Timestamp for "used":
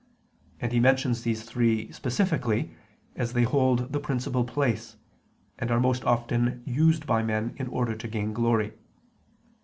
6.65-7.05